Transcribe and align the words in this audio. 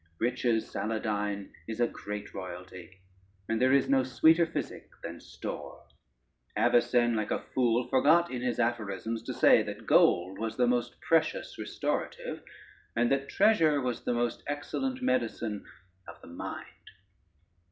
Riches, 0.17 0.65
Saladyne, 0.67 1.51
is 1.67 1.79
a 1.79 1.85
great 1.87 2.33
royalty, 2.33 3.01
and 3.47 3.61
there 3.61 3.71
is 3.71 3.87
no 3.87 4.01
sweeter 4.03 4.47
physic 4.47 4.89
than 5.03 5.19
store. 5.21 5.83
Avicen, 6.57 7.15
like 7.15 7.29
a 7.29 7.43
fool, 7.53 7.87
forgot 7.87 8.31
in 8.31 8.41
his 8.41 8.57
Aphorisms 8.57 9.21
to 9.21 9.31
say 9.31 9.61
that 9.61 9.85
gold 9.85 10.39
was 10.39 10.57
the 10.57 10.65
most 10.65 10.99
precious 11.01 11.55
restorative, 11.59 12.41
and 12.95 13.11
that 13.11 13.29
treasure 13.29 13.79
was 13.79 14.03
the 14.03 14.15
most 14.15 14.41
excellent 14.47 15.03
medicine 15.03 15.63
of 16.07 16.19
the 16.21 16.27
mind. 16.27 16.65